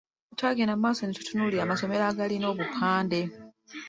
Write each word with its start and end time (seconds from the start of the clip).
Twagenda 0.37 0.73
mu 0.75 0.81
maaso 0.85 1.01
ne 1.03 1.15
tutunuulira 1.17 1.61
amasomero 1.63 2.03
agalina 2.05 2.45
obupande. 2.53 3.19